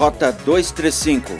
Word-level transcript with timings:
Rota 0.00 0.32
235 0.32 1.30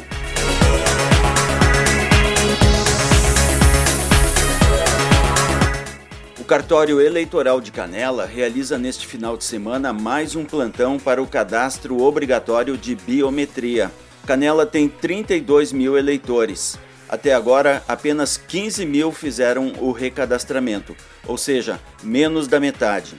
O 6.39 6.45
cartório 6.45 7.01
eleitoral 7.01 7.59
de 7.59 7.73
Canela 7.73 8.27
realiza 8.27 8.77
neste 8.77 9.07
final 9.07 9.39
de 9.39 9.45
semana 9.45 9.95
mais 9.95 10.37
um 10.37 10.45
plantão 10.45 10.99
para 10.99 11.23
o 11.23 11.27
cadastro 11.27 12.03
obrigatório 12.03 12.77
de 12.77 12.95
biometria. 12.95 13.91
Canela 14.27 14.67
tem 14.67 14.91
32 14.91 15.73
mil 15.73 15.97
eleitores. 15.97 16.79
Até 17.09 17.33
agora, 17.33 17.83
apenas 17.89 18.37
15 18.37 18.85
mil 18.85 19.11
fizeram 19.11 19.73
o 19.79 19.91
recadastramento, 19.91 20.95
ou 21.27 21.39
seja, 21.39 21.81
menos 22.03 22.47
da 22.47 22.61
metade. 22.61 23.19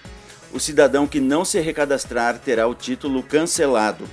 O 0.53 0.59
cidadão 0.59 1.07
que 1.07 1.19
não 1.19 1.43
se 1.43 1.59
recadastrar 1.59 2.37
terá 2.37 2.67
o 2.67 2.75
título 2.75 3.23
cancelado. 3.23 4.07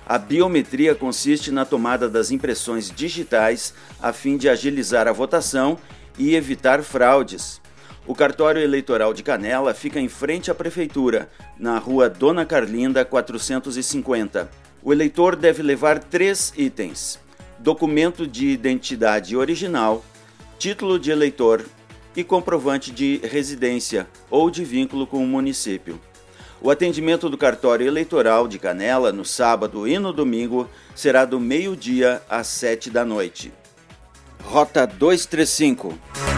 A 0.05 0.19
biometria 0.19 0.97
consiste 0.97 1.53
na 1.53 1.65
tomada 1.65 2.09
das 2.09 2.33
impressões 2.33 2.91
digitais 2.91 3.73
a 4.03 4.13
fim 4.13 4.37
de 4.37 4.49
agilizar 4.49 5.07
a 5.07 5.13
votação 5.13 5.79
e 6.19 6.35
evitar 6.35 6.83
fraudes. 6.83 7.63
O 8.07 8.15
cartório 8.15 8.61
eleitoral 8.61 9.15
de 9.15 9.23
Canela 9.23 9.73
fica 9.73 9.99
em 9.99 10.09
frente 10.09 10.51
à 10.51 10.55
prefeitura, 10.55 11.31
na 11.59 11.79
rua 11.79 12.11
Dona 12.11 12.45
Carlinda 12.45 13.03
450. 13.03 14.51
O 14.83 14.93
eleitor 14.93 15.35
deve 15.35 15.63
levar 15.63 15.99
três 15.99 16.53
itens: 16.55 17.19
documento 17.59 18.27
de 18.27 18.49
identidade 18.49 19.35
original, 19.35 20.05
título 20.59 20.99
de 20.99 21.11
eleitor 21.11 21.65
e 22.15 22.23
comprovante 22.23 22.93
de 22.93 23.21
residência 23.25 24.07
ou 24.31 24.51
de 24.51 24.65
vínculo 24.65 25.07
com 25.07 25.25
o 25.25 25.27
município. 25.27 25.99
O 26.61 26.71
atendimento 26.71 27.31
do 27.31 27.39
cartório 27.39 27.87
eleitoral 27.87 28.47
de 28.47 28.59
Canela 28.59 29.13
no 29.13 29.25
sábado 29.25 29.89
e 29.89 29.99
no 29.99 30.13
domingo 30.13 30.69
será 30.95 31.25
do 31.25 31.41
meio-dia 31.41 32.23
às 32.29 32.49
sete 32.49 32.91
da 32.91 33.05
noite. 33.05 33.51
Rota 34.43 34.87
235 34.87 36.34